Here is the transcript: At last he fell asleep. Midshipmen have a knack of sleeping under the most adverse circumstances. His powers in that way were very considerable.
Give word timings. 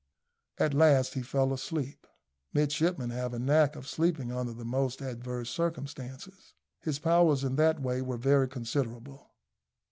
At 0.57 0.73
last 0.73 1.13
he 1.13 1.21
fell 1.21 1.53
asleep. 1.53 2.07
Midshipmen 2.53 3.11
have 3.11 3.35
a 3.35 3.37
knack 3.37 3.75
of 3.75 3.87
sleeping 3.87 4.31
under 4.31 4.51
the 4.51 4.65
most 4.65 4.99
adverse 4.99 5.47
circumstances. 5.51 6.55
His 6.79 6.97
powers 6.97 7.43
in 7.43 7.55
that 7.57 7.79
way 7.79 8.01
were 8.01 8.17
very 8.17 8.47
considerable. 8.47 9.29